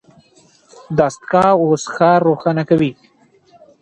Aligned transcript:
دستګاه 0.97 1.51
اوس 1.63 1.83
ښار 1.93 2.19
روښانه 2.27 2.63
کوي. 2.69 2.91